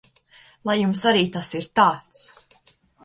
Lai 0.69 0.75
jums 0.79 1.03
arī 1.11 1.21
tas 1.37 1.53
ir 1.59 1.67
tāds! 1.81 2.25